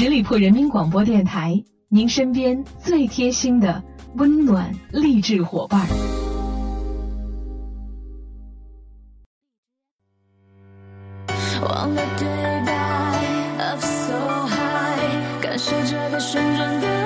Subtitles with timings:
[0.00, 3.82] 十里铺人民广播电台，您身边最贴心的
[4.14, 5.88] 温暖励志伙伴。
[11.60, 12.28] 忘了对
[12.64, 13.24] 白
[13.58, 16.97] ，up so high，感受这个旋转的。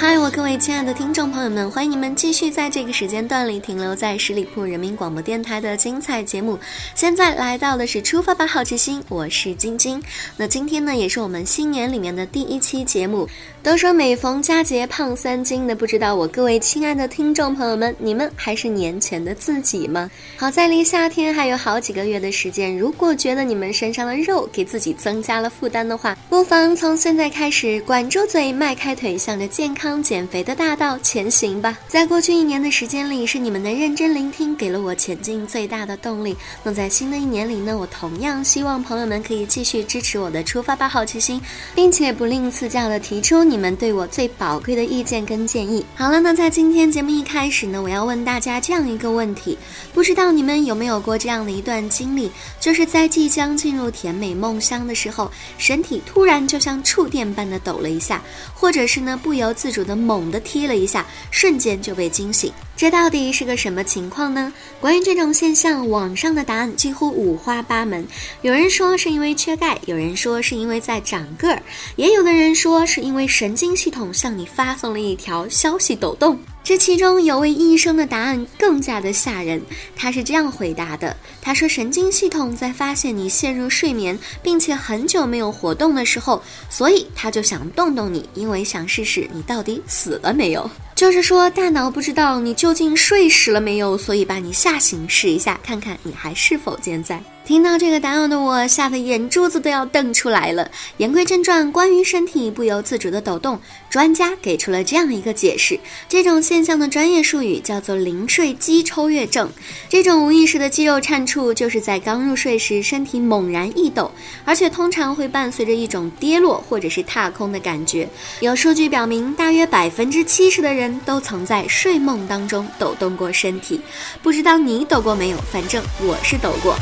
[0.00, 6.58] 嗨，我各位亲爱的听众朋友们，欢迎你们继续在这个时间段里停留在十里铺人民广播电台的精彩节目。
[6.94, 10.02] 现在来到的是出发吧好奇心，我是晶晶。
[10.38, 13.28] 那今天呢，也是我们新年里面的第一期节目。
[13.62, 20.10] 都说每逢佳节胖三斤的，不知道我各位亲爱的听众朋友们，你们还是年前的自己吗？
[20.38, 31.78] 好在离夏天还有好几个月的时间，如果觉得你们身上的肉给自己增加了负担的话，不妨从现在开始管住嘴，迈开腿，向着健康减肥的大道前行吧。
[31.88, 36.36] 在过去一年的时间里，是你们的认真聆听给了我前进最大的动力。
[36.62, 41.40] 那在新的一年里呢，我同样希望朋友们可以继续支持我的出发吧好奇心，
[41.74, 43.42] 并且不吝赐教的提出。
[43.42, 45.84] 你们对我最宝贵的意见跟建议。
[45.94, 49.56] 好了，那在今天节目一开始呢，我要问大家这样一个问题：
[49.94, 52.30] 不知道你们有没有过这样的一段经历，
[52.60, 58.22] 就是在即将进入甜美梦乡的时候，身体突然就像触电般的抖了一下，
[58.54, 62.52] 或者是呢不由自主的猛地踢了一下，瞬间就被惊醒。
[62.80, 64.50] 这到底是个什么情况呢？
[64.80, 68.02] 关于这种现象，网上的答案几乎五花八门。
[68.40, 71.62] 有人说是因为缺钙，有人说是因为在长个儿，
[71.96, 76.40] 也有的人说是因为神经系统向你发送了一条消息抖动。
[76.64, 79.60] 这其中有位医生的答案更加的吓人，
[79.94, 90.70] 他是这样回答的：他说神经系统在发现你陷入睡眠，并且很久没有活动的时候，所以他就想动动你，因为想试试你到底死了没有。
[91.00, 97.18] 就是说，大脑不知道你究竟睡死了没有，所以把你吓醒试一下，看看你还是否健在。
[97.44, 100.70] 听到这个答案的我，吓得眼珠子都要瞪出来了。
[100.98, 109.50] 言归正传，关于身体不由自主的抖动，专家给出了这样一个解释：这种现象的专业术语叫做临睡肌抽跃症。
[109.88, 114.12] 这种无意识的肌肉颤触，就是在刚入睡时身体猛然一抖，
[114.44, 118.08] 而且通常会伴随着一种跌落或者是踏空的感觉。
[118.38, 121.00] 有数据表明，大约百分之七十的人。
[121.06, 123.80] 都曾在睡梦当中抖动过身体，
[124.22, 125.38] 不知道你抖过没有？
[125.50, 126.76] 反正我是抖过。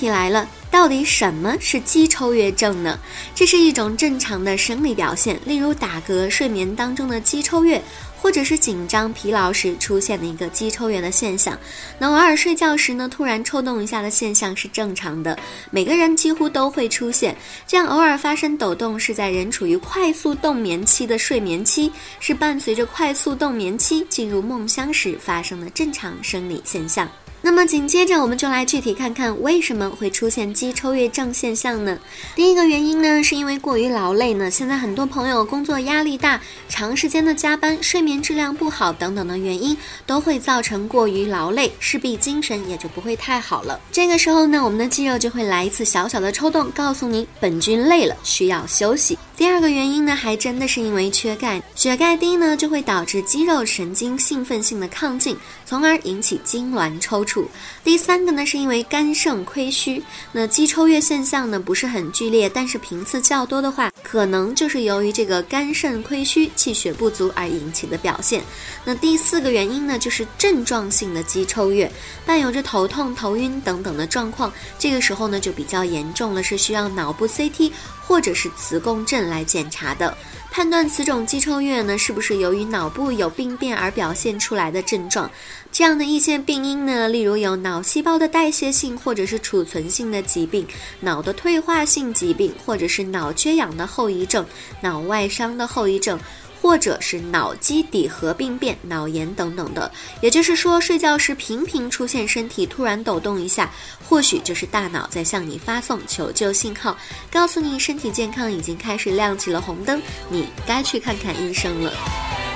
[0.00, 2.98] 题来了，到底什么是肌抽跃症呢？
[3.34, 7.80] 这是一种正常的生理表现，例如打嗝、睡眠当中的肌抽跃。
[8.22, 11.58] 或者是紧张、疲劳时出现的一个肌抽跃的现象，
[11.98, 15.38] 那偶尔睡觉时呢，突然抽动一下的现象是正常的，
[15.70, 17.34] 每个人几乎都会出现。
[17.66, 21.90] 这样偶尔发生抖动，是在人处于快速动眠期的睡眠期，
[22.20, 27.08] 是伴随着快速动眠期进入梦乡时发生的正常生理现象。
[27.42, 31.98] 那么紧接着，我们就来具体看看为什么会出现肌抽跃症现象呢？
[32.34, 34.50] 第一个原因呢，是因为过于劳累呢。
[34.50, 39.74] 现在很多朋友工作压力大，长时间的加班，睡眠质量不好等等的原因，
[40.04, 43.80] 都会造成过于劳累，势必精神也就不会太好了。
[43.90, 49.18] 这个时候呢，我们的肌肉就会来一次小小的抽动，告诉你本君累了，需要休息。
[49.40, 55.34] 第二个原因呢，还真的是因为缺钙，血钙低呢，就会导致肌肉神经兴奋性的亢进，
[55.64, 57.46] 从而引起痉挛抽搐。
[57.82, 60.02] 第三个呢，是因为肝肾亏虚，
[60.32, 68.42] 那肌抽跃现象呢不是很剧烈，但是频次较多的话，可能就是由于这个肝肾亏虚、气血不足而引起的表现。
[68.84, 71.90] 那第四个原因呢，就是症状性的肌抽跃，
[72.26, 77.72] 伴有着头痛、头晕等等的状况，这个时候呢就比较严重了，是需要脑部 CT。
[78.10, 80.14] 或者是磁共振来检查的，
[80.50, 85.30] 判断此种肌抽跃呢是不是由于脑部有病变而表现出来的症状。
[85.72, 90.66] 这样的一些病因呢，例如有脑细胞的代谢性或者是储存性的疾病、
[90.98, 94.44] 脑的退化性疾病，或者是脑缺氧的后遗症、
[94.80, 96.18] 脑外伤的后遗症。
[96.60, 99.90] 或者是脑基底核病变、脑炎等等的，
[100.20, 103.70] 也就是说，睡觉时频频出现身体突然抖动一下，
[104.06, 106.96] 或许就是大脑在向你发送求救信号，
[107.32, 112.49] 告诉你身体健康已经开始亮起了红灯，你该去看看医生了。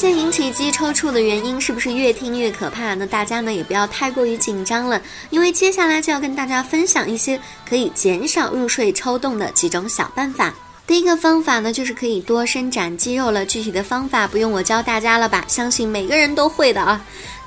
[0.00, 2.94] 些引起肌抽搐的原因是不是越听越可怕？
[2.94, 4.98] 那大家呢也不要太过于紧张了，
[5.28, 7.38] 因为接下来就要跟大家分享一些
[7.68, 10.54] 可以减少入睡抽动的几种小办法。
[10.86, 13.44] 第一个方法呢，就是可以多伸展肌肉了。
[13.44, 15.44] 具体的方法不用我教大家了吧？
[15.46, 16.98] 相信每个人都会的啊。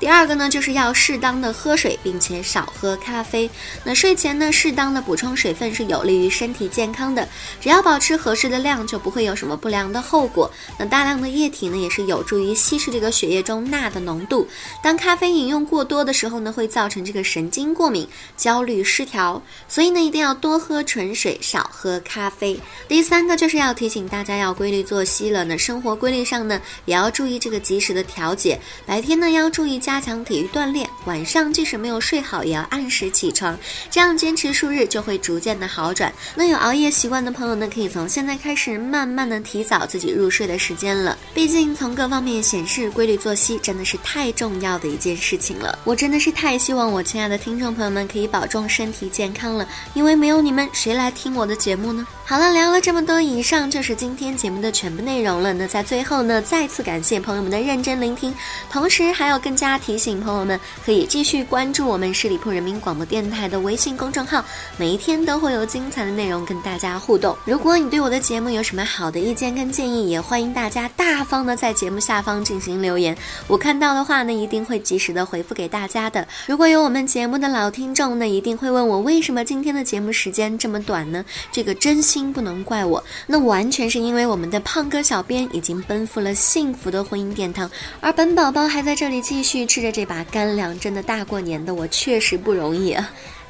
[0.04, 3.48] 第二个呢，就是要适当的喝水，并且少喝咖啡。
[3.84, 7.26] 那睡前呢，适当的补充水分是有利于身体健康的。
[7.58, 10.50] 只要保持合适的量，就不会有什么不良的后果。
[10.78, 14.46] 那大量的液体呢，也是有助于稀释这个血液中钠的浓度。
[14.82, 18.06] 当咖啡饮用过多的时候呢，会造成这个神经过敏、
[18.36, 19.42] 焦虑、失调。
[19.68, 22.60] 所以呢，一定要多喝纯水，少喝咖啡。
[22.86, 25.46] 第三个就是要提醒大家要规律作息了。
[25.46, 28.60] 那生活规律上呢，也要注意这个及时的调节。
[28.84, 29.93] 白天呢，要注意加。
[29.94, 33.56] 加强体育锻炼，晚上即使没有睡好，也要按时起床，
[33.92, 36.12] 这样坚持数日就会逐渐的好转。
[36.34, 41.16] 那有熬夜习惯的朋友呢，可以从现在开始慢慢的提早自己入睡的时间了。
[41.32, 45.78] 毕竟从各方面显示，规律作息真的是太重要的一件事情了。
[45.84, 49.64] 我真的是太希望我亲爱的听众朋友们可以保重身体健康了，
[49.94, 52.04] 因为没有你们，谁来听我的节目呢？
[52.26, 55.52] 好了，聊了这么多，以上就是今天节目的全部内容了。
[55.52, 58.34] 那在最后呢，再次感谢朋友们的认真聆听，
[58.68, 59.73] 同时还要更加。
[59.78, 64.44] 提醒朋友们可以继续关注我们十里铺人民广播电台的微信公众号，
[64.76, 67.36] 每一天都会有精彩的内容跟大家互动。
[67.44, 73.16] 如果你对我的节目有什么好的意见跟建议，也欢迎大家大方的在节目下方进行留言，
[73.46, 76.26] 我看到的话呢，一定会及时的回复给大家的。
[76.46, 81.24] 如果有我们节目的老听众呢，一定会问我为什么今天的节目时间这么短呢？
[81.50, 87.70] 这个真心不能怪我，那完全是因为我们的胖哥小编已经奔赴了幸福的婚姻殿堂，
[88.00, 89.63] 而本宝宝还在这里继续。
[89.66, 92.96] 吃着这把干粮，真的大过年的，我确实不容易。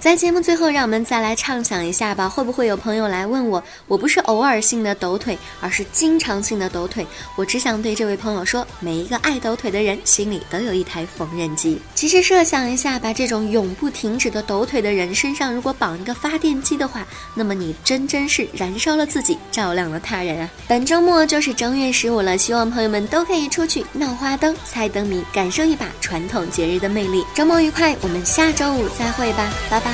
[0.04, 2.28] 在节目最后，让我们再来畅想一下吧。
[2.28, 7.06] 会不会有朋友来问我，我不是偶尔性的抖腿，而是经常性的抖腿？
[7.36, 11.80] 我只想对这位朋友说，每一个爱抖腿的人心里都有一台缝纫机。
[11.94, 20.50] 其实设想一下，把这种永不停止的抖腿的人身上如果绑一个发电机的话，那么你真真是燃烧了自己，照亮了他人啊！
[20.68, 27.24] 本周末就是正月十五了，希望朋友们都可以出去闹花灯、猜灯谜，感受一把传统节日的魅力。
[27.34, 29.93] 周末愉快，我们下周五再会吧，拜拜。